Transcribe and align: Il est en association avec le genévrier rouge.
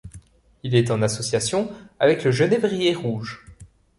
Il 0.63 0.73
est 0.73 0.89
en 0.89 1.03
association 1.03 1.69
avec 1.99 2.23
le 2.23 2.31
genévrier 2.31 2.95
rouge. 2.95 3.45